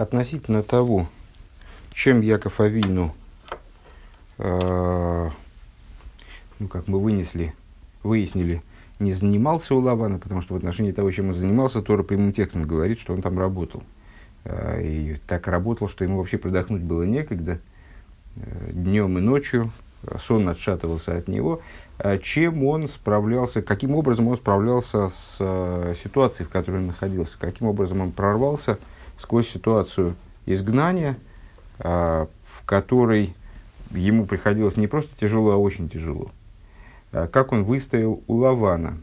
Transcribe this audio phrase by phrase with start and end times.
[0.00, 1.06] относительно того,
[1.92, 3.14] чем Яков Авину,
[4.38, 5.30] э,
[6.58, 7.54] ну, как мы вынесли,
[8.02, 8.62] выяснили,
[8.98, 12.64] не занимался у Лавана, потому что в отношении того, чем он занимался, Тора прямым текстом
[12.66, 13.82] говорит, что он там работал.
[14.44, 17.60] Э, и так работал, что ему вообще продохнуть было некогда.
[18.36, 19.70] Э, днем и ночью
[20.26, 21.60] сон отшатывался от него.
[21.98, 27.38] Э, чем он справлялся, каким образом он справлялся с э, ситуацией, в которой он находился,
[27.38, 28.78] каким образом он прорвался
[29.20, 30.16] сквозь ситуацию
[30.46, 31.16] изгнания,
[31.78, 33.34] э, в которой
[33.90, 36.30] ему приходилось не просто тяжело, а очень тяжело.
[37.12, 38.98] Э, как он выстоял у Лавана.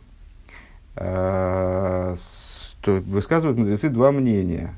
[0.96, 2.16] Э,
[2.86, 4.74] высказывают мудрецы два мнения.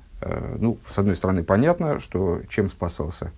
[0.57, 3.31] Ну, с одной стороны, понятно, что чем спасался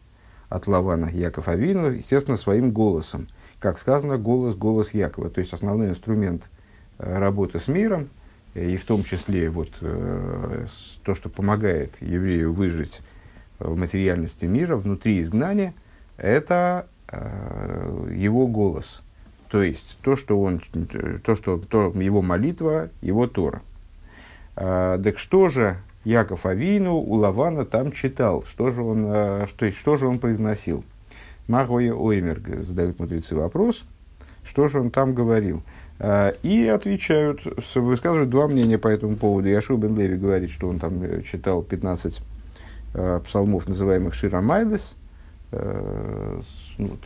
[0.48, 3.28] от Лавана Яков Авину, естественно, своим голосом.
[3.60, 5.30] Как сказано, голос, голос Якова.
[5.30, 6.44] То есть основной инструмент
[6.98, 8.10] работы с миром,
[8.54, 13.02] и в том числе вот, то, что помогает еврею выжить
[13.60, 15.74] в материальности мира, внутри изгнания,
[16.18, 19.02] это его голос–
[19.52, 20.62] то есть то, что он,
[21.24, 23.62] то, что то, его молитва, его Тора.
[24.56, 28.46] А, так что же Яков Авину у Лавана там читал?
[28.46, 30.86] Что же он, а, что, что же он произносил?
[31.50, 33.84] Магоя Оймер задают мудрецы вопрос,
[34.46, 35.64] что же он там говорил?
[36.04, 37.42] А, и отвечают,
[37.76, 39.50] высказывают два мнения по этому поводу.
[39.50, 42.22] Яшу бен Леви говорит, что он там э, читал 15
[42.96, 44.96] а, псалмов, называемых Ширамайдес,
[45.52, 46.42] а,
[46.80, 46.98] ну,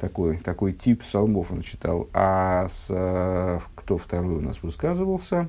[0.00, 2.08] такой, такой тип псалмов он читал.
[2.12, 5.48] А с, э, кто второй у нас высказывался?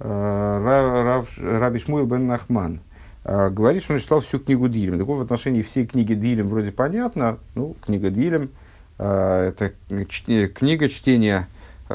[0.00, 2.80] Э, Рав, Раби Шмуил бен Нахман.
[3.22, 4.98] Э, говорит, что он читал всю книгу Дилем.
[4.98, 7.38] Так в отношении всей книги Дилем вроде понятно.
[7.54, 8.50] Ну, книга Дилем–
[8.98, 11.48] это книга чтения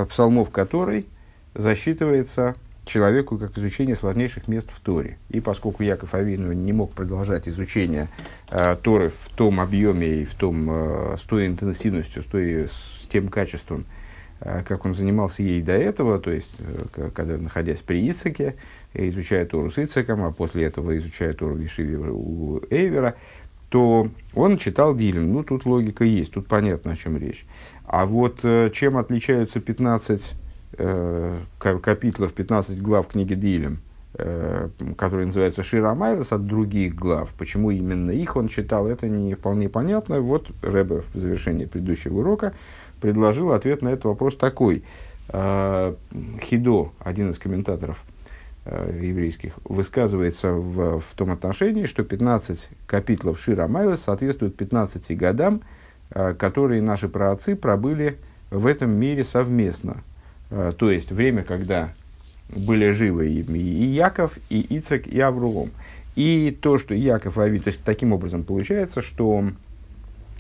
[0.10, 1.06] псалмов которой
[1.54, 5.18] засчитывается человеку как изучение сложнейших мест в Торе.
[5.30, 8.10] И поскольку Яков Авину не мог продолжать изучение
[8.50, 13.08] э, Торы в том объеме и в том, э, с той интенсивностью, с, той, с
[13.10, 13.86] тем качеством,
[14.42, 18.56] э, как он занимался ей до этого, то есть, э, когда находясь при Ицеке,
[18.94, 23.16] изучая Тору с Ицеком, а после этого изучая Тору Вишиве у Эйвера,
[23.74, 25.34] то он читал Дилем.
[25.34, 27.44] Ну, тут логика есть, тут понятно, о чем речь.
[27.88, 30.34] А вот э, чем отличаются 15
[30.78, 33.80] э, капитлов, 15 глав книги Дилем,
[34.14, 37.34] э, которые называются Шира от других глав.
[37.36, 40.22] Почему именно их он читал, это не вполне понятно.
[40.22, 42.54] Вот Рэбе в завершении предыдущего урока
[43.02, 44.84] предложил ответ на этот вопрос такой.
[45.30, 45.96] Э,
[46.44, 48.04] Хидо, один из комментаторов
[48.66, 55.62] еврейских, высказывается в, в том отношении, что 15 капитлов Шира Майлес соответствуют 15 годам,
[56.12, 58.18] э, которые наши праотцы пробыли
[58.52, 59.98] в этом мире совместно–
[60.54, 61.94] Э, то есть время, когда
[62.50, 65.72] были живы и, и Яков, и Ицек, и Авруом.
[66.16, 69.46] И то, что Яков и Ави, то есть таким образом получается, что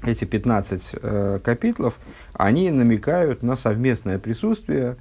[0.03, 1.95] эти 15 э, капитлов,
[2.33, 4.95] они намекают на совместное присутствие э,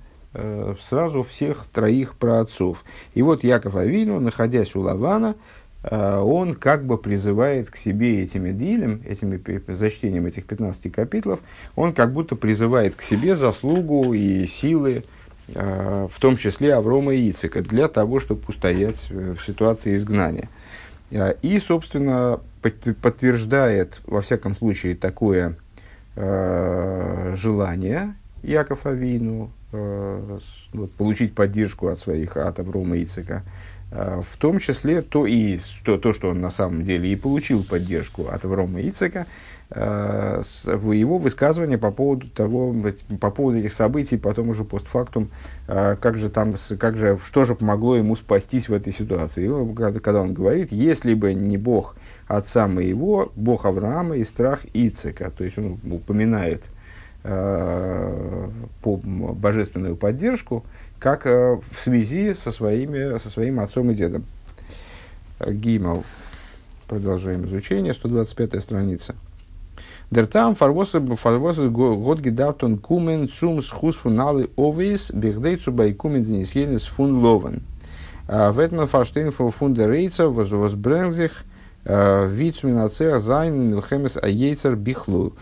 [0.89, 2.85] сразу всех троих праотцов.
[3.15, 5.37] И вот Яков Авину, находясь у Лавана,
[5.83, 9.41] Э, он как бы призывает к себе этими дилем, этими,
[9.73, 11.41] за чтением этих 15 капитлов,
[11.75, 15.05] он как будто призывает к себе заслугу и силы,
[15.49, 20.49] э, в том числе Аврома и Ицика, для того, чтобы устоять в ситуации изгнания.
[21.11, 25.57] Э, и, собственно, подтверждает, во всяком случае, такое
[26.15, 33.43] желание Яков Авину, вот, получить поддержку от своих, от Аврома Ицика,
[33.95, 37.63] Э, в том числе то, и, то, то, что он на самом деле и получил
[37.63, 39.27] поддержку от Аврома Ицека,
[39.69, 42.75] э, его высказывание по поводу, того,
[43.21, 45.29] по поводу этих событий, потом уже постфактум,
[45.69, 49.47] э, как же там, как же, что же помогло ему спастись в этой ситуации.
[49.99, 51.97] Когда он говорит, если бы не Бог
[52.29, 56.63] отца моего, Бог Авраама и страх Ицека, то есть он упоминает
[57.23, 60.65] по божественную поддержку,
[60.99, 64.25] как э, в связи со, своими, со своим отцом и дедом.
[65.45, 66.05] Гимал.
[66.89, 67.93] Продолжаем изучение.
[67.93, 69.15] 125 страница.
[70.11, 77.25] Дертам фарвосы фарвосы год гидартон кумен цум схус фуналы овис бигдей цубай кумен денисьенес фун
[77.25, 77.63] ловен.
[78.29, 81.45] В этом фарштейн фунда рейца возбрензих
[81.85, 85.33] э, вицминацех зайн милхемес аейцер бихлул.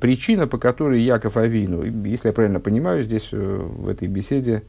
[0.00, 4.62] Причина, по которой Яков Авину, если я правильно понимаю, здесь э, в этой беседе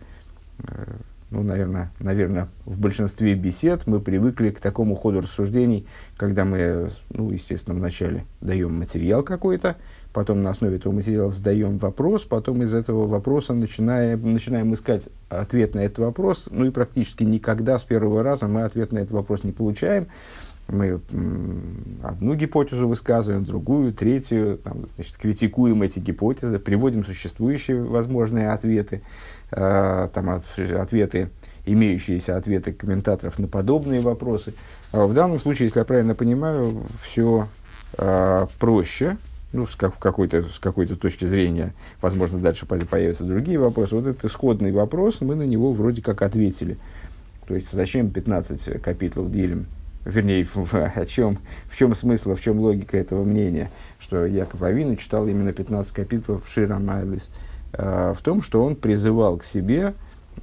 [1.31, 5.85] ну, наверное, наверное, в большинстве бесед мы привыкли к такому ходу рассуждений,
[6.17, 9.75] когда мы, ну, естественно, вначале даем материал какой-то,
[10.11, 15.75] потом на основе этого материала задаем вопрос, потом из этого вопроса начинаем, начинаем искать ответ
[15.75, 19.44] на этот вопрос, ну и практически никогда с первого раза мы ответ на этот вопрос
[19.44, 20.07] не получаем.
[20.71, 21.00] Мы
[22.04, 29.01] одну гипотезу высказываем, другую, третью, там, значит, критикуем эти гипотезы, приводим существующие возможные ответы,
[29.51, 31.31] э, там, от, ответы,
[31.66, 34.54] имеющиеся ответы комментаторов на подобные вопросы.
[34.92, 37.48] А в данном случае, если я правильно понимаю, все
[37.98, 39.18] э, проще,
[39.51, 43.95] ну, с, как, какой-то, с какой-то точки зрения, возможно, дальше появятся другие вопросы.
[43.95, 46.77] Вот этот исходный вопрос, мы на него вроде как ответили.
[47.48, 49.65] То есть, зачем 15 капитлов делим?
[50.09, 51.38] Вернее, в, в, о чем,
[51.69, 56.44] в чем смысл, в чем логика этого мнения, что Яков Авину читал именно 15 капитлов
[56.50, 57.29] Шира Майлис,
[57.73, 59.94] э, в том, что он призывал к себе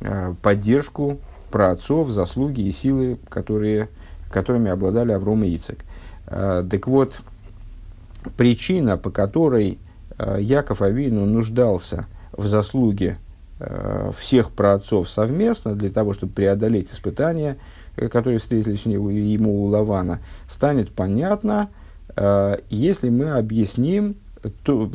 [0.00, 1.18] э, поддержку
[1.50, 3.88] праотцов, заслуги и силы, которые,
[4.30, 5.78] которыми обладали Авром и Ицек.
[6.26, 7.20] Э, так вот,
[8.36, 9.78] причина, по которой
[10.19, 13.19] э, Яков Авину нуждался в заслуге
[13.58, 17.56] э, всех праотцов совместно для того, чтобы преодолеть испытания,
[17.96, 21.69] которые встретились у него, ему у Лавана, станет понятно,
[22.70, 24.16] если мы объясним,
[24.62, 24.90] то,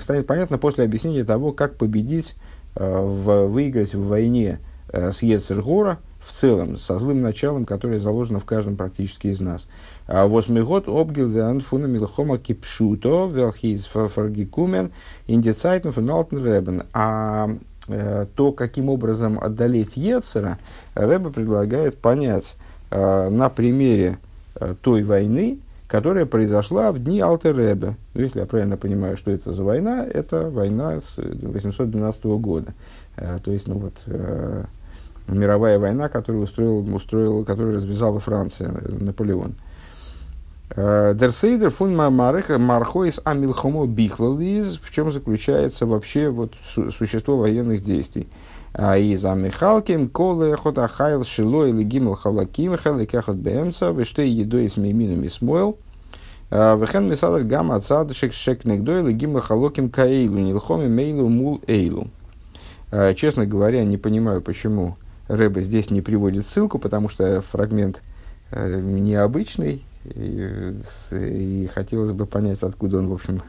[0.00, 2.36] станет понятно после объяснения того, как победить,
[2.74, 4.60] в, выиграть в войне
[4.92, 9.68] с Ецергора, в целом, со злым началом, которое заложено в каждом практически из нас.
[10.06, 14.92] А Восьмигод обгилдан фуна милхома кипшуто велхиз фаргикумен
[15.26, 16.84] индицайтен фуналтен ребен.
[16.94, 20.58] А э, то, каким образом одолеть Ецера,
[20.94, 22.54] Рэба предлагает понять
[22.90, 24.18] э, на примере
[24.54, 27.96] э, той войны, которая произошла в дни Алтер Ребе.
[28.14, 32.72] Ну, если я правильно понимаю, что это за война, это война с 812 года.
[33.16, 33.94] То есть, ну вот,
[35.28, 39.54] мировая война, которую устроил, устроил, которую развязала Франция, Наполеон.
[40.70, 48.28] Дерсейдер фун мархоис амилхомо бихлализ, в чем заключается вообще вот существо военных действий.
[48.74, 55.28] Из амихалким колы хотахайл шило или гимл халаким халикахот бемца вештей едой с меймином и
[55.28, 55.78] смойл.
[56.50, 62.08] Вехен мисадр гам отсад шек шек негдой или гимл халоким каэйлу нилхоми мейлу мул эйлу.
[63.16, 64.96] Честно говоря, не понимаю, почему
[65.28, 68.02] Рэба здесь не приводит ссылку, потому что фрагмент
[68.50, 70.76] э, необычный, и,
[71.12, 73.42] и хотелось бы понять, откуда он, в общем,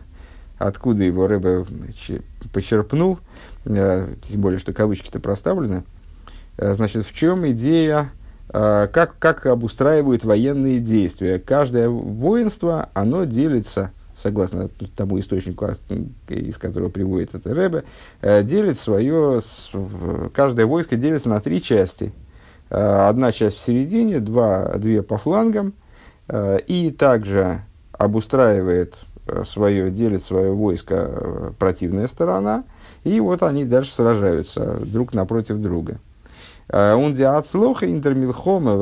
[0.57, 1.65] откуда его Рэба
[2.53, 3.19] почерпнул,
[3.65, 5.83] э, тем более, что кавычки-то проставлены.
[6.57, 8.11] Э, значит, в чем идея,
[8.49, 11.39] э, как, как обустраивают военные действия?
[11.39, 15.67] Каждое воинство, оно делится согласно тому источнику,
[16.29, 17.83] из которого приводит это
[18.21, 19.41] э, делит свое,
[20.33, 22.13] каждое войско делится на три части.
[22.69, 25.73] Одна часть в середине, два, две по флангам,
[26.31, 27.61] и также
[27.91, 28.99] обустраивает
[29.43, 32.63] свое, делит свое войско противная сторона,
[33.03, 35.99] и вот они дальше сражаются друг напротив друга.
[36.67, 38.75] Он диацлоха интермилхома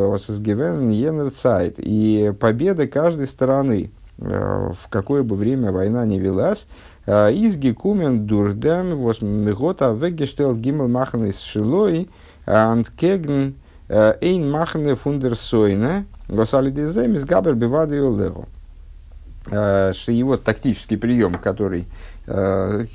[1.78, 6.68] и победа каждой стороны– Э, в какое бы время война не велась,
[7.06, 12.10] э, из гекумен дурдем восьмигота вегештел гимел маханы с шилой
[12.46, 13.56] анткеген
[13.90, 18.46] эйн махане фундерсойне госалидезем из габер бивады лего.
[19.46, 21.86] Его тактический прием, который
[22.26, 22.86] я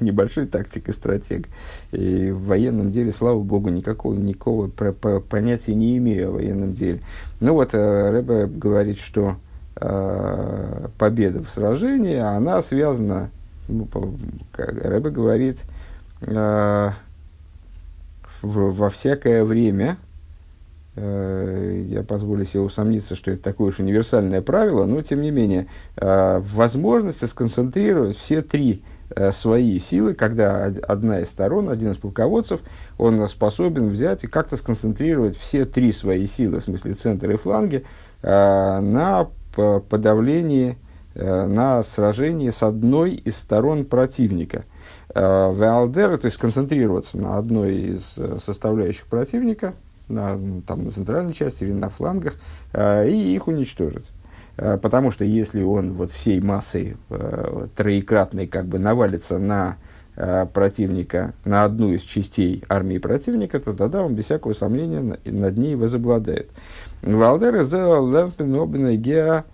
[0.00, 1.48] небольшой тактик и стратег,
[1.92, 7.00] и в военном деле, слава богу, никакого, никакого понятия не имею о военном деле.
[7.40, 9.36] Ну вот, э, Рэбе говорит, что
[9.76, 13.30] э, победа в сражении, она связана,
[13.68, 13.88] ну,
[14.56, 15.60] Рэбе говорит,
[16.20, 16.90] э,
[18.42, 20.07] во всякое время, э,
[20.98, 26.40] я позволю себе усомниться, что это такое уж универсальное правило, но тем не менее, э,
[26.40, 32.60] возможности сконцентрировать все три э, свои силы, когда одна из сторон, один из полководцев,
[32.98, 37.84] он способен взять и как-то сконцентрировать все три свои силы, в смысле центр и фланги,
[38.22, 40.78] э, на подавлении,
[41.14, 44.64] э, на сражении с одной из сторон противника.
[45.14, 49.74] Э, Валдера, то есть сконцентрироваться на одной из э, составляющих противника,
[50.08, 52.34] на, там, на центральной части или на флангах,
[52.74, 54.10] и их уничтожить.
[54.56, 56.96] Потому что если он вот всей массой
[57.76, 59.76] троекратной как бы навалится на
[60.52, 65.76] противника, на одну из частей армии противника, то тогда он без всякого сомнения над ней
[65.76, 66.50] возобладает.
[67.02, 67.54] Валдер
[68.96, 69.44] Геа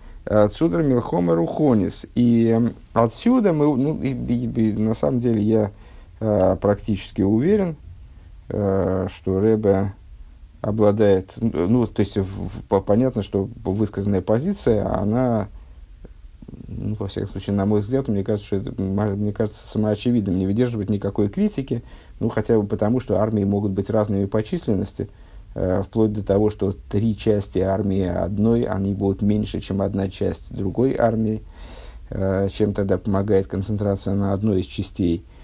[0.51, 2.07] Цудр Милхома Рухонис.
[2.15, 2.59] И
[2.93, 7.75] отсюда мы, ну, и, и, и, на самом деле я практически уверен,
[8.47, 9.93] что Рэбе
[10.65, 15.49] обладает, ну, то есть в, в, понятно, что высказанная позиция, она,
[16.67, 20.47] ну, во всяком случае, на мой взгляд, мне кажется, что это, мне кажется, самоочевидным, не
[20.47, 21.83] выдерживает никакой критики,
[22.19, 25.07] ну, хотя бы потому, что армии могут быть разными по численности,
[25.53, 30.51] э, вплоть до того, что три части армии одной, они будут меньше, чем одна часть
[30.51, 31.43] другой армии,
[32.09, 35.23] э, чем тогда помогает концентрация на одной из частей–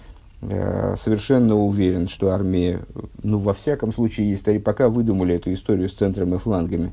[0.42, 2.80] совершенно уверен, что армия,
[3.22, 6.92] ну, во всяком случае, истории, пока выдумали эту историю с центром и флангами,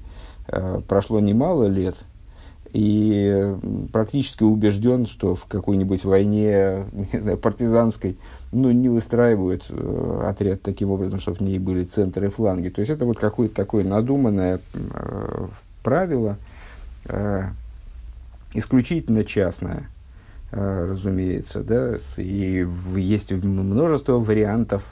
[0.49, 1.97] э, прошло немало лет,
[2.75, 3.55] и
[3.91, 8.19] практически убежден, что в какой-нибудь войне, не знаю, партизанской,
[8.53, 12.69] ну, не выстраивают э, отряд таким образом, чтобы в ней были центры и фланги.
[12.69, 14.61] То есть это вот какое-то такое надуманное
[15.83, 16.37] правило,
[18.53, 19.98] исключительно частное– Э,
[20.51, 24.83] разумеется, да, и есть множество вариантов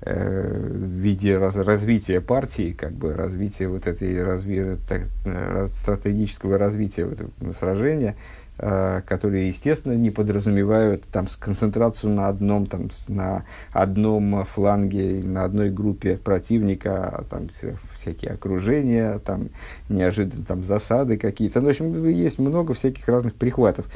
[0.00, 6.56] э, в виде раз, развития партии, как бы развития вот этой разви, так, э, стратегического
[6.56, 8.16] развития вот этого сражения,
[8.56, 16.16] которые, естественно, не подразумевают там концентрацию на одном там на одном фланге на одной группе
[16.16, 17.48] противника, а там
[17.96, 19.48] всякие окружения, там
[19.88, 21.60] неожиданно там засады какие-то.
[21.60, 23.86] Ну, в общем, есть много всяких разных прихватов.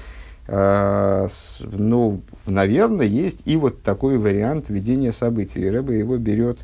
[0.49, 1.26] А,
[1.61, 5.61] ну, наверное, есть и вот такой вариант ведения событий.
[5.61, 6.61] И Рэбе его берет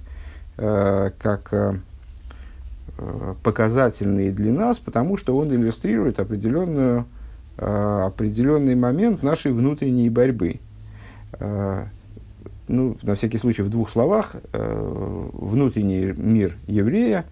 [0.56, 1.74] э, как э,
[3.42, 7.06] показательный для нас, потому что он иллюстрирует определенную,
[7.56, 10.60] определенный момент нашей внутренней борьбы.
[12.68, 17.24] Ну, на всякий случай, в двух словах, внутренний мир еврея,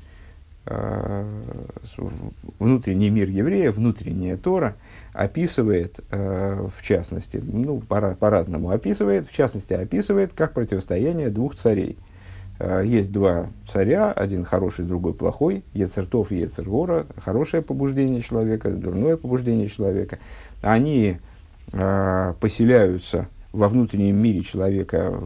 [2.59, 4.75] внутренний мир еврея, внутренняя Тора–
[5.13, 11.99] описывает, э, в частности, ну, по- по-разному описывает, в частности, описывает как противостояние двух царей.
[12.59, 19.17] Э, есть два царя, один хороший, другой плохой, Ецертов и Ецергора, хорошее побуждение человека, дурное
[19.17, 20.19] побуждение человека.
[20.63, 21.19] Они
[21.73, 25.21] э, поселяются во внутреннем мире человека,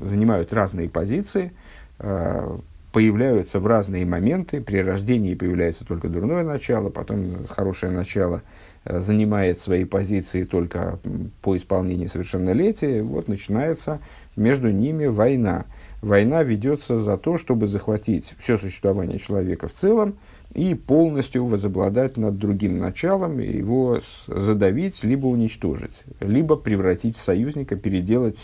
[0.00, 1.52] занимают разные позиции,
[1.98, 4.62] появляются в разные моменты.
[4.62, 8.40] При рождении появляется только дурное начало, потом хорошее начало–
[8.88, 10.98] занимает свои позиции только
[11.42, 14.00] по исполнении совершеннолетия, вот начинается
[14.36, 15.64] между ними война.
[16.02, 20.14] Война ведется за то, чтобы захватить все существование человека в целом
[20.54, 28.38] и полностью возобладать над другим началом, его задавить, либо уничтожить, либо превратить в союзника, переделать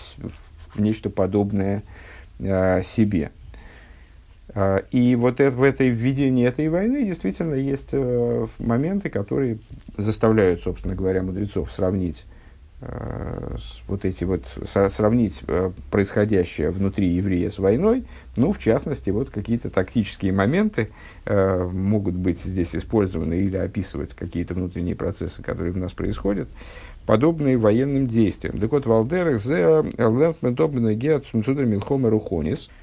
[0.75, 1.83] в нечто подобное
[2.39, 3.31] э, себе.
[4.55, 9.59] А, и вот это, в этой введении этой войны действительно есть э, моменты, которые
[9.97, 12.27] заставляют, собственно говоря, мудрецов сравнить
[12.83, 13.57] э,
[13.89, 18.05] вот эти вот сравнить э, происходящее внутри еврея с войной,
[18.37, 20.89] ну, в частности, вот какие-то тактические моменты
[21.25, 26.49] могут быть здесь использованы или описывать какие-то внутренние процессы, которые у нас происходят,
[27.07, 28.59] подобные военным действиям.
[28.59, 32.69] Так вот, в Алдерах зе Лэнфментобна Геат Сумцудра Милхома Рухонис–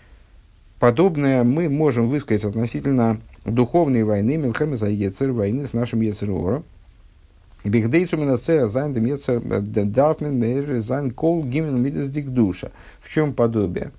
[0.79, 6.63] Подобное мы можем высказать относительно духовной войны, Милхема за Ецер, войны с нашим Ецерором.
[11.75, 12.71] Мидес душа.
[13.01, 13.91] В чем подобие?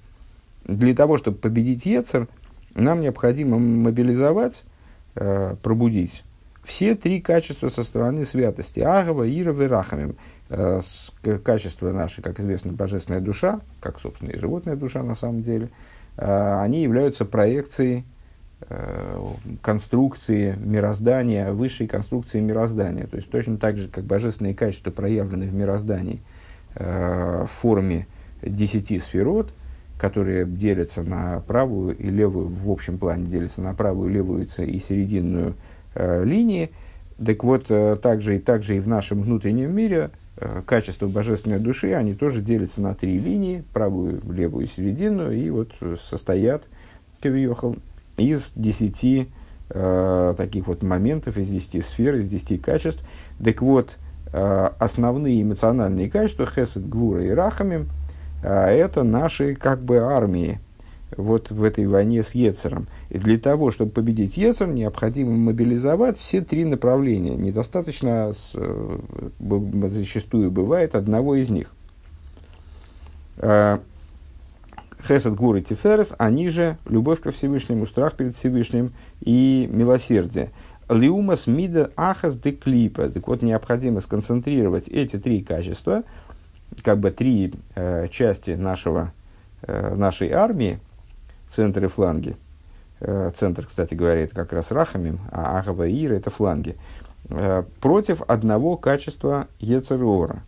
[0.64, 2.28] Для того, чтобы победить Ецер,
[2.74, 4.64] нам необходимо мобилизовать,
[5.16, 6.24] э, пробудить
[6.64, 8.80] все три качества со стороны святости.
[8.80, 10.16] Агава, Ирова и Рахамим.
[10.48, 10.80] Э,
[11.44, 15.89] качество наше, как известно, божественная душа, как, собственно, и животная душа на самом деле– Э,
[16.20, 18.04] они являются проекцией
[18.68, 19.18] э,
[19.62, 23.06] конструкции мироздания, высшей конструкции мироздания.
[23.06, 26.20] То есть точно так же, как божественные качества проявлены в мироздании
[26.74, 28.06] э, в форме
[28.42, 29.52] десяти сферот,
[29.98, 35.54] которые делятся на правую и левую, в общем плане делятся на правую, левую и серединную
[35.94, 36.70] линии.
[37.22, 37.66] Так вот,
[38.00, 40.29] также и также и в нашем внутреннем мире Э,
[40.66, 45.72] качества божественной души, они тоже делятся на три линии, правую, левую и серединную, и вот
[46.00, 46.64] состоят,
[47.20, 47.76] Кавиохал,
[48.16, 49.28] из десяти
[49.70, 53.02] э, таких вот моментов, из десяти сфер, из десяти качеств.
[53.42, 53.96] Так вот,
[54.32, 57.86] э, основные эмоциональные качества, Хесед, Гвура и Рахами,
[58.42, 60.60] э, это наши как бы армии,
[61.16, 62.86] вот в этой войне с Ецером.
[63.08, 67.36] И для того, чтобы победить Ецер, необходимо мобилизовать все три направления.
[67.36, 68.98] Недостаточно, э,
[69.88, 71.70] зачастую бывает, одного из них.
[73.38, 73.78] Э,
[75.06, 80.50] Хесед, Гур и Тиферес, они же любовь ко Всевышнему, страх перед Всевышним и милосердие.
[80.90, 83.08] Лиумас мида ахас де клипа.
[83.08, 86.02] Так вот, необходимо сконцентрировать эти три качества,
[86.82, 89.12] как бы три э, части нашего,
[89.62, 90.78] э, нашей армии–
[91.50, 92.36] центры фланги.
[93.00, 96.76] Э, центр, кстати говоря, это как раз рахамим, а агава и ира– это фланги.
[97.30, 100.42] Э, против одного качества ецерора,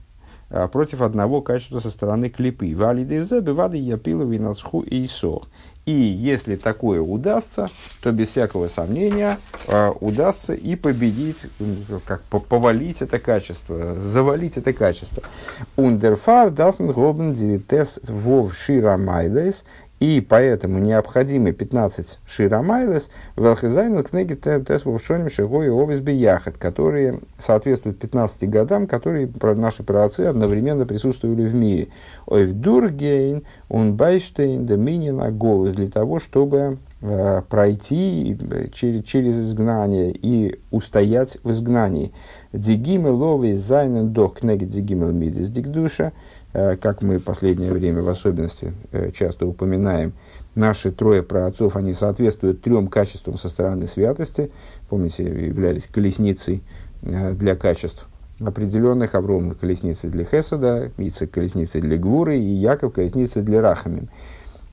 [0.50, 2.74] э, против одного качества со стороны клипы.
[2.76, 5.48] Валидезе, бывады япилов и нацху и сох.
[5.86, 7.68] И если такое удастся,
[8.02, 9.38] то без всякого сомнения
[10.00, 11.48] удастся и победить,
[12.06, 15.24] как повалить это качество, завалить это качество.
[15.74, 19.64] Ундерфар дафн гобен диритес вов шира майдес–
[20.02, 27.20] и поэтому необходимы 15 широмайлес в Алхизайну книги Тес Вовшоним Шигой и Овис Бияхат, которые
[27.38, 31.86] соответствуют 15 годам, которые наши праотцы одновременно присутствовали в мире.
[32.26, 38.36] Ойвдургейн, Унбайштейн, Доминина, Голос, для того, чтобы э, пройти
[38.72, 42.12] через, через изгнание и устоять в изгнании.
[42.52, 46.31] Дигимел лови зайнен до кнеги дигимел мидис дигдуша– Э,
[46.76, 50.12] как мы в последнее время в особенности э, часто упоминаем,
[50.54, 54.50] наши трое праотцов, они соответствуют трем качествам со стороны святости.
[54.88, 56.62] Помните, являлись колесницей
[57.02, 58.06] э, для качеств
[58.38, 64.08] определенных, Авром колесницей для Хесада, Ицек колесницей для Гвуры и Яков колесницей для Рахамим.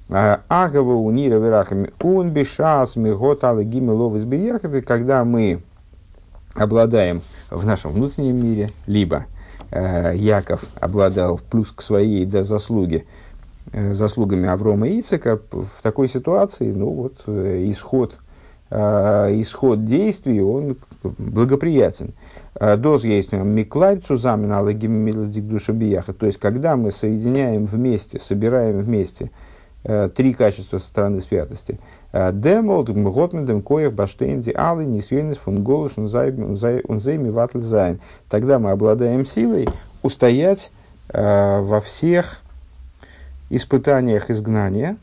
[0.09, 5.61] Агава унира верахами ун бешас мигот ловис когда мы
[6.55, 7.21] обладаем
[7.51, 9.38] в нашем внутреннем мире, либо– Э,
[9.71, 13.05] Яков обладал плюс к своей да, заслуге,
[13.71, 18.17] э, заслугами Аврома и Ицека, в такой ситуации, ну вот, э, исход,
[18.71, 22.13] исход действий, он благоприятен.
[22.77, 26.13] Доз есть миклайцу замена душа бияха.
[26.13, 29.31] То есть, когда мы соединяем вместе, собираем вместе
[29.83, 31.79] три качества со стороны святости–
[32.11, 37.99] Демол, Готмендем, Коях, Баштейнди, Алы, Нисюенис, Фунголус, Унзейми, Ватль, Зайн.
[38.29, 39.69] Тогда мы обладаем силой
[40.01, 40.71] устоять
[41.09, 42.41] э, во всех
[43.51, 44.97] испытаниях изгнания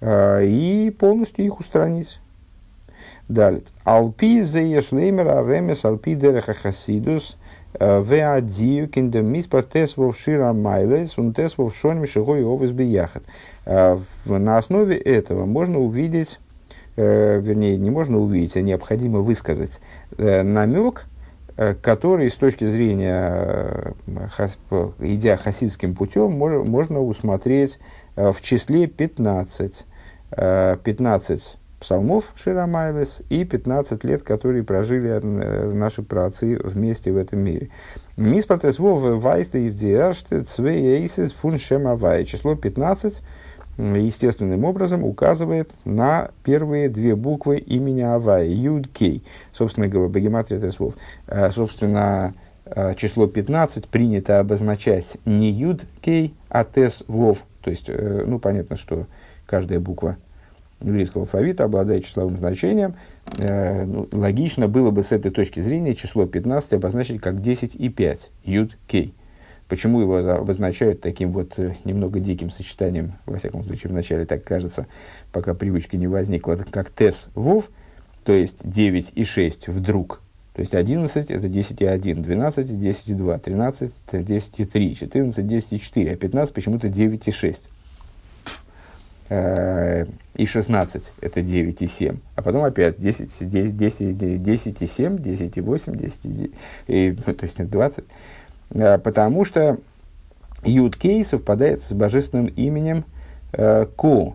[0.00, 2.18] э, и полностью их устранить.
[3.28, 3.62] Далее.
[3.84, 7.36] Алпи зееш леймер аремес алпи дереха хасидус
[7.80, 13.22] веадию киндем миспа тес вовшира майлес ун тес вовшоним шигой овес бияхат.
[13.64, 16.38] А, на основе этого можно увидеть,
[16.96, 19.80] э, вернее, не можно увидеть, а необходимо высказать
[20.16, 21.06] э, намек,
[21.56, 23.94] э, который с точки зрения,
[25.00, 27.80] идя хасидским путем, можно усмотреть
[28.14, 29.86] в числе 15.
[30.30, 37.70] 15 псалмов Ширамайлес и 15 лет, которые прожили наши праотцы вместе в этом мире.
[38.16, 42.24] Миспартес вов вайста и цвей фун шемавай.
[42.24, 43.22] Число 15
[43.78, 49.22] естественным образом указывает на первые две буквы имени Авая, Юд Кей.
[49.52, 50.94] Собственно говоря, Багематрия Тесвов.
[51.28, 57.44] А, собственно, а, число 15 принято обозначать не Юд Кей, а Тес Вов.
[57.60, 59.06] То есть, э, ну, понятно, что
[59.46, 60.16] каждая буква
[60.90, 62.94] еврейского алфавита обладает числовым значением.
[63.38, 67.88] Э, ну, логично было бы с этой точки зрения число 15 обозначить как 10 и
[67.88, 69.14] 5, Юд Кей.
[69.68, 74.86] Почему его обозначают таким вот э, немного диким сочетанием, во всяком случае, вначале так кажется,
[75.32, 77.68] пока привычка не возникла, как тес вов,
[78.24, 80.20] то есть 9 и 6 вдруг.
[80.54, 84.64] То есть 11 это 10 и 1, 12 10 и 2, 13 это 10 и
[84.64, 87.68] 3, 14 10 и 4, а 15 почему-то 9 и 6.
[89.28, 94.86] Э, и 16 это 9 и 7, а потом опять 10, 10, 10, 10 и
[94.86, 96.52] 7, 10 и 8, 10 и,
[96.86, 98.04] и, то есть 20.
[98.70, 99.78] Э, потому что
[100.64, 103.04] Юд Кей совпадает с божественным именем
[103.52, 104.34] э, Ко.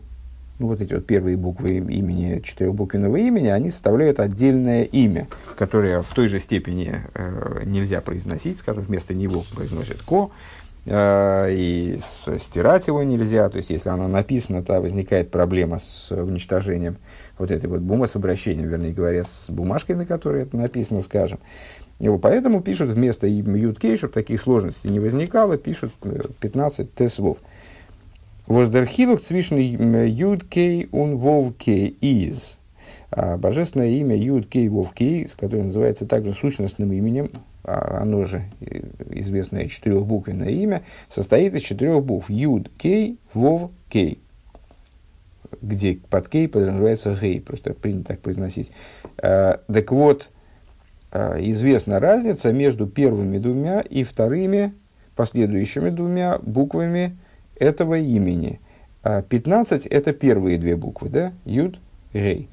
[0.59, 5.27] Ну, вот эти вот первые буквы имени, четырехбуквенного имени, они составляют отдельное имя,
[5.57, 10.29] которое в той же степени э, нельзя произносить, скажем, вместо него произносят Ко,
[10.85, 11.99] и
[12.39, 13.49] стирать его нельзя.
[13.49, 16.97] То есть, если оно написано, то возникает проблема с уничтожением
[17.37, 21.39] вот этой вот бумы с обращением, вернее говоря, с бумажкой, на которой это написано, скажем.
[21.99, 25.93] Его поэтому пишут вместо Юткей, чтобы таких сложностей не возникало, пишут
[26.39, 27.37] 15 э, тесвов.
[28.47, 29.67] Воздерхилух цвишный
[30.09, 32.57] Юткей он Вовкей из.
[33.11, 39.67] А божественное имя Юткей Вовкей, которое называется также сущностным именем, а оно же э, известное
[39.67, 44.21] четырехбуквенное имя, состоит из четырех букв Юд Кей Вов Кей
[45.61, 48.71] где под кей подразумевается гей, просто принято так произносить.
[49.21, 50.29] А, так вот,
[51.11, 54.73] а, известна разница между первыми двумя и вторыми,
[55.15, 57.17] последующими двумя буквами
[57.59, 58.59] этого имени.
[59.03, 61.33] 15 а,– это первые две буквы, да?
[61.45, 61.79] Юд,
[62.13, 62.47] Рей.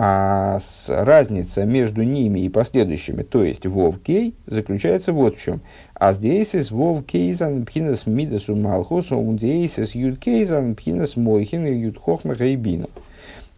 [0.00, 5.60] А с, разница между ними и последующими, то есть вов кей, заключается вот в чем.
[5.92, 12.36] А здесь вов кейзан пхинас мидасу малхус, из юд кейзан пхинас мойхин и юд хохма
[12.36, 12.88] гайбину.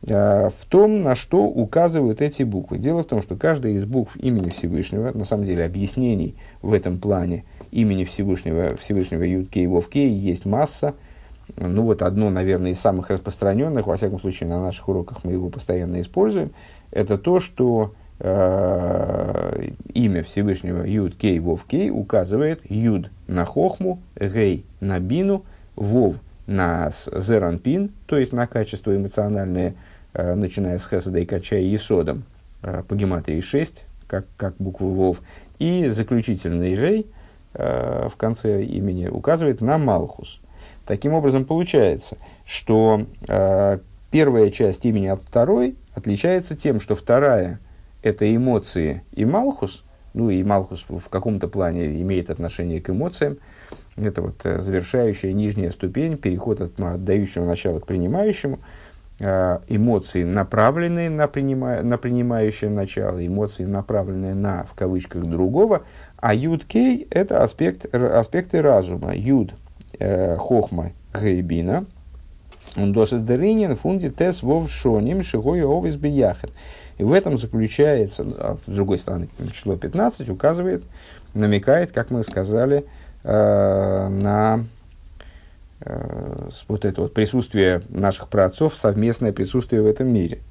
[0.08, 2.78] А, в том, на что указывают эти буквы.
[2.78, 7.00] Дело в том, что каждая из букв имени Всевышнего, на самом деле объяснений в этом
[7.00, 10.94] плане имени Всевышнего, Всевышнего Юд Кей Вов есть масса,
[11.56, 15.48] ну вот одно, наверное, из самых распространенных, во всяком случае на наших уроках мы его
[15.48, 16.52] постоянно используем,
[16.90, 24.64] это то, что э, имя Всевышнего Юд Кей Вов Кей указывает Юд на Хохму, Гей
[24.80, 25.44] на Бину,
[25.76, 29.74] Вов на Зеранпин, то есть на качество эмоциональное,
[30.14, 32.24] э, начиная с Хеседа и качая Есодом,
[32.62, 35.20] э, по гематрии 6, как, как буква Вов,
[35.58, 37.06] и заключительный Гей
[37.54, 40.40] э, в конце имени указывает на Малхус–
[40.90, 43.78] Таким образом, получается, что э,
[44.10, 47.60] первая часть имени от второй отличается тем, что вторая–
[48.02, 53.38] это эмоции и Малхус, ну и Малхус в каком-то плане имеет отношение к эмоциям,
[53.96, 58.58] это вот э, завершающая нижняя ступень, переход от отдающего начала к принимающему,
[59.20, 65.82] э, эмоции, направленные на, принима, на принимающее начало, эмоции, направленные на, в кавычках, другого,
[66.16, 69.14] а юд кей– это аспект, аспекты разума.
[69.14, 69.52] Юд
[70.00, 71.86] хохма гейбина,
[72.76, 76.50] он досит деринин фунди тес вов шоним шигой овис бияхет.
[76.98, 80.84] И в этом заключается, а с другой стороны, число 15 указывает,
[81.34, 82.84] намекает, как мы сказали,
[83.24, 84.64] э, на
[85.80, 90.38] э, вот это вот присутствие наших праотцов, совместное присутствие в этом мире–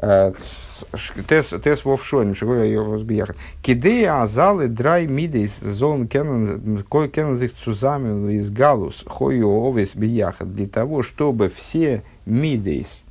[0.00, 3.36] Тес вов шойм, шего я разбияхат.
[3.62, 10.54] Кидея азалы драй мидейс зон кенен зих цузами из галус хою овес бияхат.
[10.54, 13.02] Для того, чтобы все мидейс,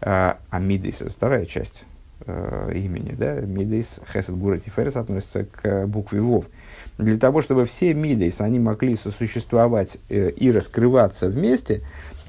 [0.00, 1.82] а мидейс это вторая часть
[2.26, 6.46] имени, да, мидейс хесед гура тиферес относится к букве вов.
[6.98, 11.82] Для того, чтобы все мидейс, они могли сосуществовать и раскрываться вместе,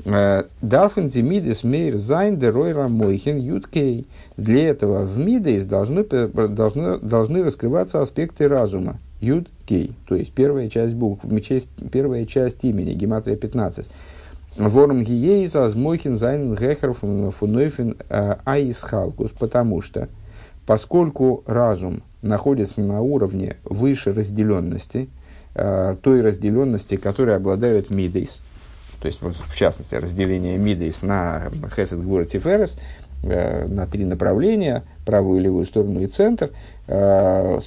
[0.05, 4.07] Дарфен Демидес Мейр Зайн Деройра Мойхен Юткей.
[4.37, 8.97] Для этого в Мидес должны, должны, должны раскрываться аспекты разума.
[9.19, 11.25] Юткей, то есть первая часть букв,
[11.91, 13.89] первая часть имени, гематрия 15.
[14.57, 17.97] Ворм Гиейс Азмойхен Зайн Гехер Фунойфен
[18.45, 20.09] Аисхалкус, потому что
[20.65, 25.09] поскольку разум находится на уровне выше разделенности,
[25.53, 28.41] той разделенности, которой обладают Мидейс,
[29.01, 32.77] то есть, в частности, разделение Мидейс на Хесед Гура Тиферес,
[33.23, 36.51] э, на три направления, правую и левую сторону и центр,
[36.87, 37.59] э,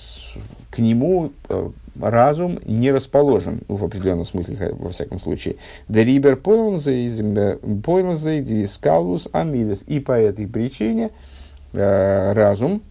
[0.70, 5.56] к нему э, разум не расположен, в определенном смысле, во всяком случае.
[5.88, 7.08] Дерибер пойлнзе
[8.40, 9.84] дискалус амидес.
[9.86, 11.10] И по этой причине
[11.72, 12.82] э, разум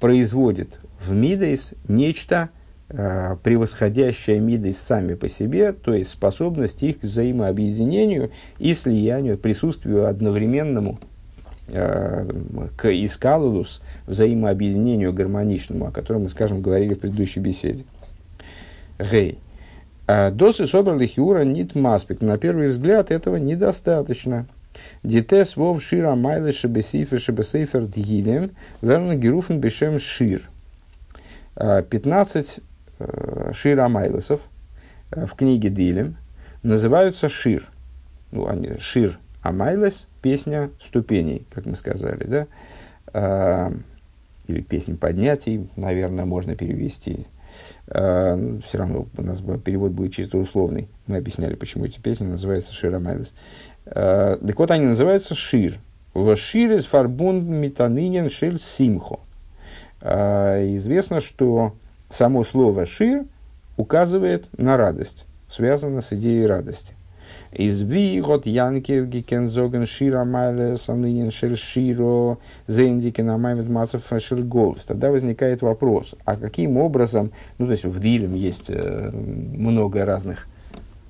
[0.00, 2.50] производит в Мидейс нечто
[2.88, 10.06] э, превосходящая миды сами по себе, то есть способность их к взаимообъединению и слиянию, присутствию
[10.06, 10.98] одновременному
[11.68, 17.84] к искалулус, взаимообъединению гармоничному, о котором мы, скажем, говорили в предыдущей беседе.
[18.98, 19.38] Гей.
[20.06, 22.20] «А досы собрали хиура нит маспик.
[22.20, 24.46] На первый взгляд этого недостаточно.
[25.02, 28.52] Дитес вов шира майлы шебесифер шебесейфер дгилем
[28.82, 30.48] верн геруфен бешем шир.
[31.56, 32.60] 15
[32.98, 34.40] Э, Шир Амайлосов
[35.10, 36.16] э, в книге Дилем
[36.62, 37.64] называются Шир.
[38.32, 39.18] Ну, они, Шир
[39.48, 42.46] Амайлес, песня ступеней, как мы сказали, да?
[43.12, 43.72] А,
[44.46, 47.26] или песня поднятий, наверное, можно перевести.
[47.88, 50.88] А, ну, все равно у нас перевод будет чисто условный.
[51.06, 53.32] Мы объясняли, почему эти песни называются Шир Амайлес.
[53.86, 55.78] А, так вот, они называются Шир.
[56.14, 59.20] В Шир из фарбунд метанинен шель симхо.
[60.00, 61.74] Известно, что
[62.10, 63.24] само слово «шир»
[63.76, 66.94] указывает на радость, связано с идеей радости.
[67.56, 74.82] Из вигот янкев гикензоген шира майле санынин шер широ зендикен амаймет мацев шер голос.
[74.82, 80.48] Тогда возникает вопрос, а каким образом, ну то есть в Дилем есть э, много разных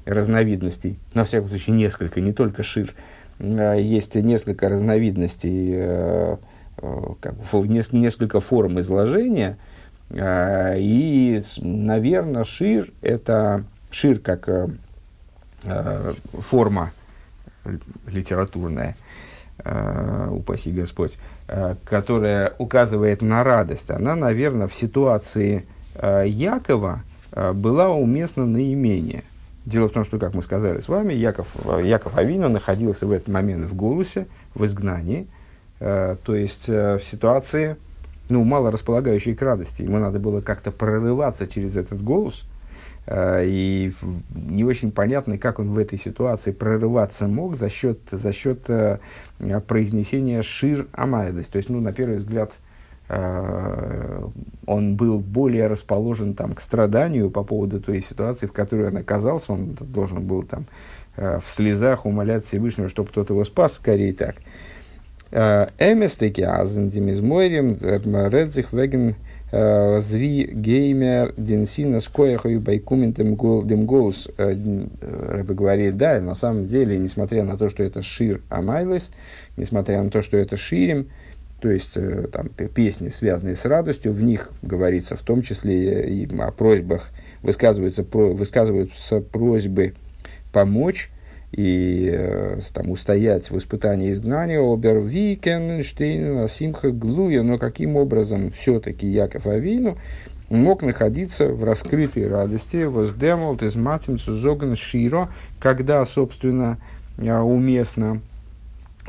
[0.04, 2.94] разновидностей, на всяком случае несколько, не только шир,
[3.40, 6.37] есть несколько разновидностей, э,
[7.20, 7.35] как,
[7.92, 9.59] несколько форм изложения,
[10.14, 14.48] и, наверное, шир– это шир как
[16.40, 16.92] форма
[18.07, 18.96] литературная,
[19.64, 21.18] э, упаси Господь,
[21.85, 23.90] которая указывает на радость.
[23.90, 25.64] Она, наверное, в ситуации
[26.00, 27.02] Якова
[27.55, 29.22] была уместна наименее.
[29.64, 31.48] Дело в том, что, как мы сказали с вами, Яков,
[31.83, 35.26] Яков Авину находился в этот момент в Голусе, в изгнании,
[35.79, 37.76] то есть в ситуации,
[38.29, 39.83] ну, мало располагающей к радости.
[39.83, 42.44] Ему надо было как-то прорываться через этот голос.
[43.08, 43.92] И
[44.34, 48.68] не очень понятно, как он в этой ситуации прорываться мог за счет, за счет
[49.68, 51.46] произнесения шир амайдес.
[51.46, 52.52] То есть, ну, на первый взгляд,
[53.08, 59.52] он был более расположен там, к страданию по поводу той ситуации, в которой он оказался.
[59.52, 60.66] Он должен был там
[61.16, 64.36] в слезах умолять Всевышнего, чтобы кто-то его спас, скорее так.
[65.30, 67.78] Эместеки азендимизмойрим
[68.30, 69.14] редзих веген
[69.50, 74.28] зри геймер денсина скояхаю байкументем дем голос.
[74.37, 79.11] Рэбе говорит, да, на самом деле, несмотря на то, что это шир амайлес,
[79.56, 81.09] несмотря на то, что это ширим,
[81.61, 86.28] то есть э, там, песни, связанные с радостью, в них говорится в том числе и
[86.38, 87.11] о просьбах,
[87.42, 89.94] высказываются, высказываются просьбы
[90.52, 91.11] помочь
[91.56, 99.06] и э, там, устоять в испытании изгнания, Обервикен, Штейн, Симха, Глуя, но каким образом все-таки
[99.06, 99.96] Яков Авину
[100.50, 106.76] мог находиться в раскрытой радости, воздемол, тезматим, цузоган, широ, когда, собственно,
[107.16, 108.20] э, уместно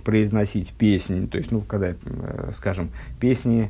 [0.06, 3.70] произносить песни, то есть, ну, когда, э, скажем, песни,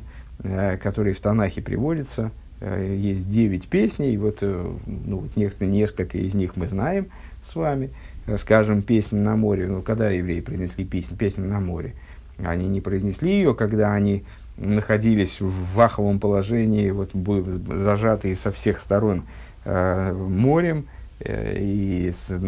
[0.80, 7.08] которые в Танахе приводятся, есть девять песней, вот, ну, вот несколько из них мы знаем
[7.50, 7.90] с вами,
[8.36, 11.94] скажем, песня на море, ну, когда евреи произнесли песню, песню на море,
[12.38, 14.24] они не произнесли ее, когда они
[14.56, 19.24] находились в ваховом положении, вот, зажатые со всех сторон
[19.64, 20.86] э, морем,
[21.20, 22.38] э, и с,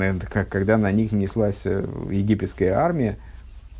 [0.48, 3.16] когда на них неслась египетская армия,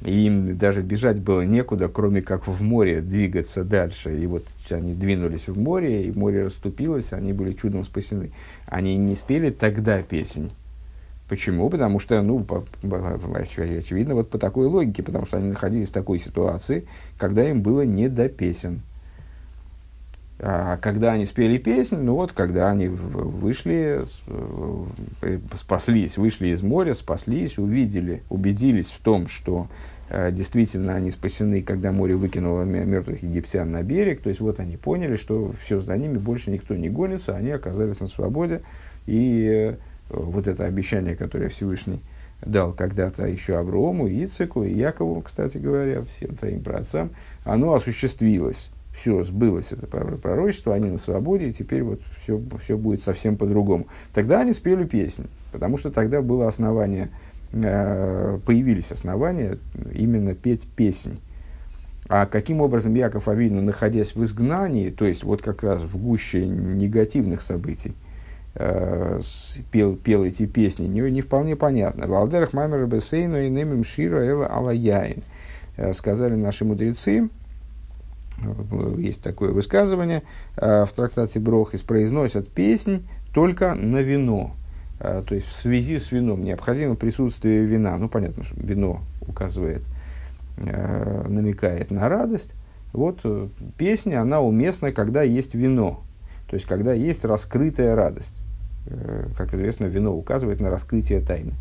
[0.03, 4.19] и им даже бежать было некуда, кроме как в море двигаться дальше.
[4.19, 8.31] И вот они двинулись в море, и море расступилось, они были чудом спасены.
[8.67, 10.53] Они не спели тогда песнь.
[11.31, 11.71] Почему?
[11.71, 16.19] Потому что, ну, по, очевидно, вот по такой логике, потому что они находились в такой
[16.19, 16.89] ситуации,
[17.19, 18.81] когда им было не до песен.
[20.41, 26.95] А когда они спели песню, ну вот, когда они вышли, э, спаслись, вышли из моря,
[26.95, 29.69] спаслись, увидели, убедились в том, что
[30.09, 34.21] э, действительно они спасены, когда море выкинуло мертвых египтян на берег.
[34.21, 38.01] То есть вот они поняли, что все за ними больше никто не гонится, они оказались
[38.01, 38.63] на свободе.
[39.07, 39.77] И э,
[40.11, 42.01] вот это обещание, которое Всевышний
[42.43, 47.11] дал когда-то еще Аврому, Ицеку и Якову, кстати говоря, всем троим праотцам,
[47.45, 53.03] оно осуществилось все сбылось, это пророчество, они на свободе, и теперь вот все, все будет
[53.03, 53.87] совсем по-другому.
[54.13, 57.11] Тогда они спели песнь, потому что тогда было основание,
[57.53, 59.59] э, появились основания
[59.95, 61.21] именно петь песнь.
[62.09, 66.45] А каким образом Яков Авину, находясь в изгнании, то есть вот как раз в гуще
[66.47, 67.95] негативных событий,
[68.55, 69.21] э,
[69.71, 72.07] пел, пел эти песни, не, не вполне понятно.
[72.07, 75.23] Валдерах Маймер Бесейну и Немим Шира Эла Алаяин.
[75.77, 77.29] Э, сказали наши мудрецы,
[78.97, 80.23] есть такое высказывание
[80.57, 84.53] э, в трактате Брохис, произносят песнь только на вино.
[84.99, 87.97] То есть в связи с вином необходимо присутствие вина.
[87.97, 89.83] Ну, понятно, что вино указывает,
[90.59, 92.55] намекает на радость.
[92.93, 93.25] Вот
[93.79, 96.03] песня, она уместна, когда есть вино.
[96.51, 98.40] То есть, когда есть раскрытая радость.
[99.37, 101.53] Как известно, вино указывает на раскрытие тайны.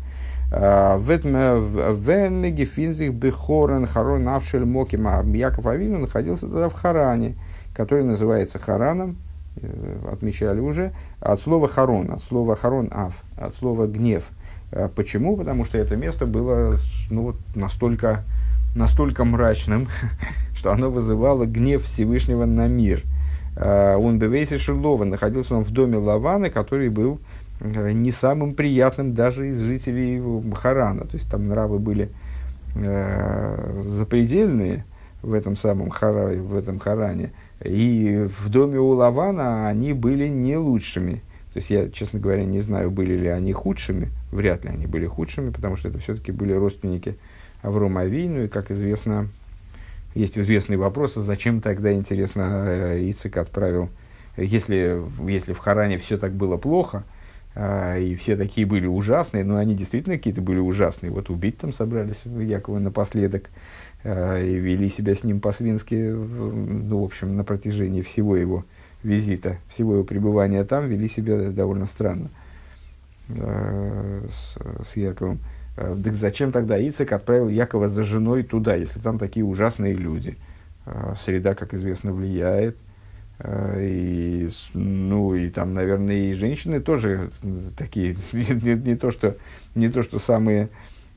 [1.92, 5.22] Веннеги финзих бехорен харон авшель мокима.
[5.22, 7.36] Яков Авину находился тогда в Харане,
[7.74, 9.16] который называется Хараном,
[9.56, 14.24] э, отмечали уже, от слова харон, от слова харон ав, от слова гнев.
[14.72, 15.36] Э, почему?
[15.36, 16.76] Потому что это место было
[17.10, 18.24] ну, настолько,
[18.74, 19.88] настолько мрачным,
[20.56, 23.04] что оно вызывало гнев Всевышнего на мир.
[23.56, 27.20] Э, он бевейси Шилова, находился он в доме Лаваны, который был
[27.60, 30.22] Э, не самым приятным даже из жителей
[30.54, 31.04] Харана.
[31.06, 32.10] То есть там нравы были
[32.74, 34.84] э, запредельные
[35.22, 37.32] в этом самом Хара, в этом Харане.
[37.62, 41.22] И в доме у Лавана они были не лучшими.
[41.52, 44.08] То есть я, честно говоря, не знаю, были ли они худшими.
[44.30, 47.18] Вряд ли они были худшими, потому что это все-таки были родственники
[47.60, 48.44] Аврома Авину.
[48.44, 49.28] И, как известно,
[50.14, 53.88] есть известный вопрос, а зачем тогда, интересно, э, Ицик отправил,
[54.36, 57.04] если, если в Харане все так было плохо,
[57.54, 61.10] а, и все такие были ужасные, но они действительно какие-то были ужасные.
[61.10, 63.50] Вот убить там собрались Якова напоследок
[64.04, 68.64] а, и вели себя с ним по-свински, ну, в общем, на протяжении всего его
[69.02, 72.30] визита, всего его пребывания там, вели себя довольно странно
[73.28, 75.40] а, с, с Яковом.
[76.04, 80.36] Так зачем тогда Ицек отправил Якова за женой туда, если там такие ужасные люди?
[81.22, 82.76] Среда, как известно, влияет–
[83.42, 87.30] Э, и, ну, и там, наверное, и женщины тоже
[87.76, 89.36] такие, не, не, то, что,
[89.74, 90.68] не то, что самые,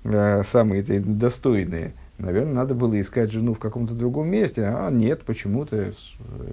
[0.04, 5.94] э, самые достойные, Наверное, надо было искать жену в каком-то другом месте, а нет, почему-то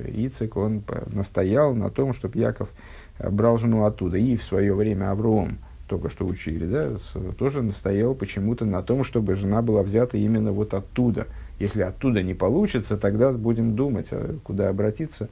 [0.07, 2.71] Ицек, он настоял на том, чтобы Яков
[3.19, 4.17] брал жену оттуда.
[4.17, 5.59] И в свое время Авром,
[5.91, 6.97] только что учили, да,
[7.39, 11.27] тоже настоял почему-то на том, чтобы жена была взята именно вот оттуда.
[11.59, 15.29] Если оттуда не получится, тогда будем думать, а куда обратиться,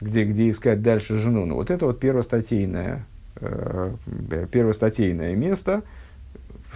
[0.00, 1.44] где, где искать дальше жену.
[1.44, 3.04] Ну, вот это вот первостатейное,
[3.40, 3.92] э,
[4.50, 5.82] первостатейное место–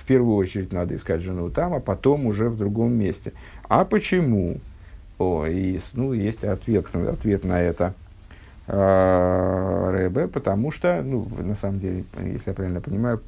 [0.02, 3.32] в первую очередь надо искать жену там, а потом уже в другом месте.
[3.68, 4.58] А почему?
[5.18, 7.94] О, и, ну, есть ответ, ответ на это
[8.68, 13.20] Рэбе, потому что, ну, на самом деле, если я правильно понимаю,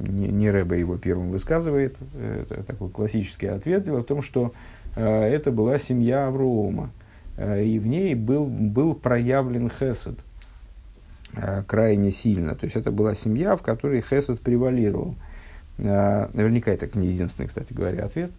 [0.00, 3.84] не, не Рэбе его первым высказывает, это такой классический ответ.
[3.84, 4.52] Дело в том, что
[4.96, 6.90] э, это была семья Аврома,
[7.36, 10.18] э, и в ней был, был проявлен хесед
[11.36, 12.54] э, крайне сильно.
[12.54, 15.12] То есть это была семья, в которой хесед превалировал.
[15.12, 15.28] Э,
[15.78, 18.32] Э, наверняка это не единственный, кстати говоря, ответ.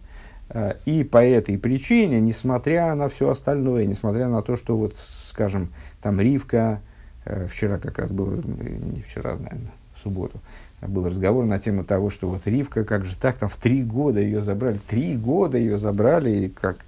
[0.50, 4.96] Э, и по этой причине, несмотря на все остальное, несмотря на то, что, вот,
[5.28, 5.68] скажем,
[6.02, 6.80] там Ривка,
[7.24, 10.40] э, вчера как раз было, не вчера, наверное, в субботу,
[10.82, 14.20] был разговор на тему того, что вот Ривка, как же так, там в три года
[14.20, 16.78] ее забрали, три года ее забрали, и как,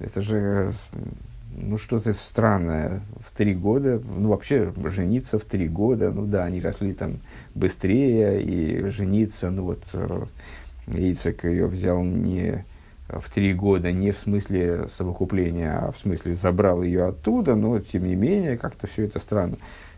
[0.00, 0.72] это же
[1.56, 3.02] ну, что-то странное.
[3.24, 7.18] В три года, ну, вообще, жениться в три года, ну, да, они росли там
[7.54, 10.24] быстрее, и жениться, ну, вот, э,
[10.88, 12.64] Ицек ее взял не
[13.08, 18.06] в три года, не в смысле совокупления, а в смысле забрал ее оттуда, но, тем
[18.06, 19.56] не менее, как-то все это странно.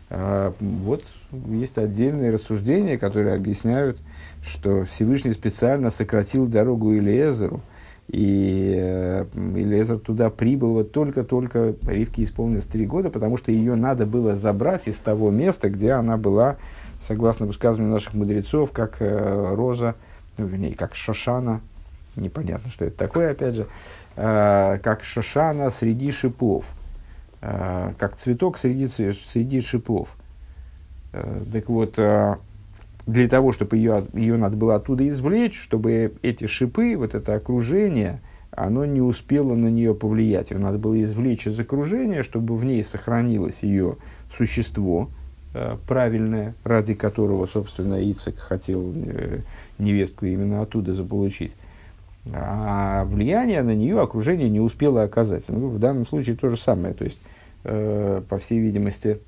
[0.09, 3.99] А, вот есть отдельные рассуждения, которые объясняют,
[4.43, 7.61] что Всевышний специально сократил дорогу Илиезеру,
[8.07, 14.07] и э, Лезер туда прибыл вот только-только, Ривке исполнилось три года, потому что ее надо
[14.07, 16.57] было забрать из того места, где она была,
[17.03, 19.93] согласно высказыванию наших мудрецов, как э, роза,
[20.39, 21.61] ну, вернее, как Шошана,
[22.15, 23.67] непонятно, что это такое, опять же,
[24.15, 26.71] э, как Шошана среди шипов,
[27.41, 30.15] э, как цветок среди, среди шипов.
[31.13, 31.99] Э, так вот,
[33.07, 38.21] для того, чтобы ее, ее надо было оттуда извлечь, чтобы эти шипы, вот это окружение,
[38.51, 40.51] оно не успело на нее повлиять.
[40.51, 43.97] Ее надо было извлечь из окружения, чтобы в ней сохранилось ее
[44.35, 45.09] существо
[45.87, 49.39] правильное, ради которого, собственно, Ицек хотел э,
[49.79, 51.55] невестку именно оттуда заполучить.
[52.33, 55.45] А влияние на нее окружение не успело оказать.
[55.49, 56.93] Ну, в данном случае то же самое.
[56.93, 57.19] То есть,
[57.63, 59.19] э, по всей видимости,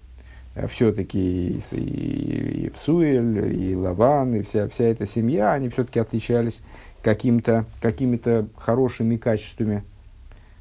[0.54, 6.00] Э, все-таки и, и, и Псуэль, и Лаван, и вся, вся эта семья, они все-таки
[6.00, 6.62] отличались
[7.02, 9.84] каким-то, какими-то хорошими качествами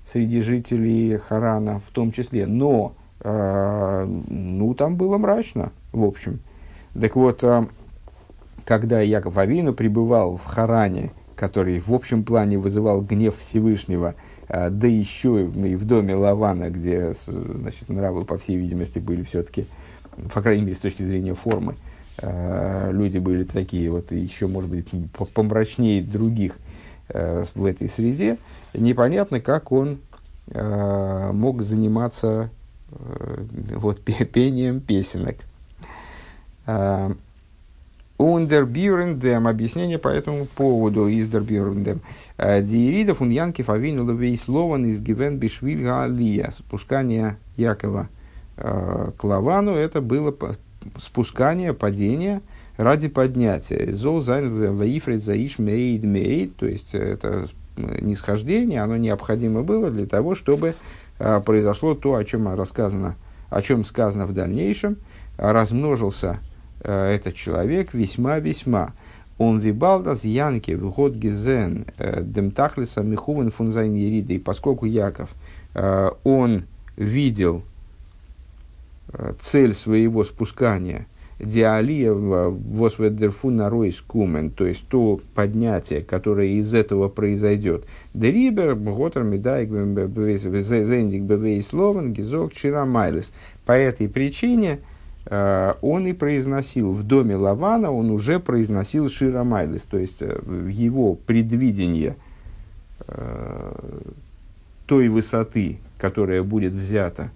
[0.06, 2.46] среди жителей Харана в том числе.
[2.46, 6.40] Но, э, ну, там было мрачно, в общем.
[6.98, 7.66] Так вот, э,
[8.64, 14.14] когда Яков Авину пребывал в Харане, который в общем плане вызывал гнев Всевышнего,
[14.48, 19.64] э, да еще и в доме Лавана, где значит, нравы, по всей видимости, были все-таки
[20.34, 21.76] по крайней мере, с точки зрения формы,
[22.20, 24.90] э, люди были такие вот, еще, может быть,
[25.32, 26.58] помрачнее других
[27.08, 28.36] э, в этой среде,
[28.74, 29.98] непонятно, как он
[30.52, 32.50] мог заниматься
[32.90, 35.36] вот, пением песенок.
[38.20, 41.08] Ундербюрендем, объяснение по этому поводу.
[41.08, 42.00] Из Дербюрендем.
[42.38, 48.08] Диеридов, Уньянкив, Авину, Лавей, Слован, из Гивен, Бишвиль, Галия, спускание Якова–
[48.60, 50.34] э, к Лавану, это было
[50.98, 52.42] спускание, падение
[52.76, 53.92] ради поднятия.
[53.92, 60.34] Зол зайн ваифрит заиш мейд мейд, то есть это нисхождение, оно необходимо было для того,
[60.34, 60.74] чтобы
[61.18, 63.16] э, произошло то, о чем рассказано,
[63.48, 64.96] о чем сказано в дальнейшем,
[65.36, 66.49] размножился э,
[66.88, 68.92] этот человек весьма-весьма.
[69.38, 74.34] Он вибалдас янки в год гизен э, демтахлиса михувен фунзайн ериды.
[74.34, 75.30] И поскольку Яков,
[75.74, 76.64] э, он
[76.96, 77.62] видел
[79.12, 81.06] Э, цель своего спускания
[81.40, 83.70] диалия восведерфу на
[84.06, 87.86] кумен, то есть то поднятие, которое из этого произойдет.
[88.12, 93.32] Дерибер, готер, медайк, зендик, бевейсловен, гизок, чирамайлес.
[93.64, 94.89] По этой причине э,
[95.30, 102.16] он и произносил в доме Лавана, он уже произносил Ширамайлес, то есть э, его предвидение
[104.86, 107.30] той высоты, которая будет взята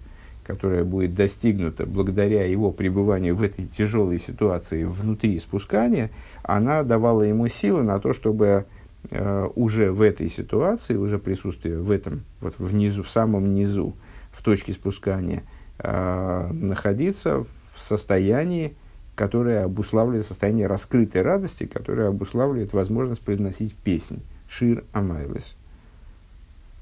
[0.45, 6.11] которая будет достигнута благодаря его пребыванию в этой тяжелой ситуации внутри спускания,
[6.43, 8.65] она давала ему силы на то, чтобы
[9.09, 13.95] э, уже в этой ситуации, уже присутствие в этом, вот внизу, в самом низу,
[14.31, 15.43] в точке спускания,
[15.79, 17.45] э, находиться
[17.75, 18.75] в состоянии,
[19.15, 24.21] которое обуславливает состояние раскрытой радости, которое обуславливает возможность произносить песнь.
[24.47, 25.55] Шир Амайлес.